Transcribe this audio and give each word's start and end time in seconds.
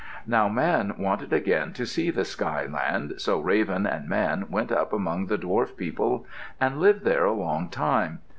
Now 0.25 0.49
Man 0.49 0.95
wanted 0.97 1.31
again 1.31 1.73
to 1.73 1.85
see 1.85 2.09
the 2.09 2.25
skyland, 2.25 3.21
so 3.21 3.39
Raven 3.39 3.85
and 3.85 4.09
Man 4.09 4.47
went 4.49 4.71
up 4.71 4.93
among 4.93 5.27
the 5.27 5.37
dwarf 5.37 5.77
people 5.77 6.25
and 6.59 6.79
lived 6.81 7.03
there 7.03 7.25
a 7.25 7.33
long 7.33 7.69
time. 7.69 8.17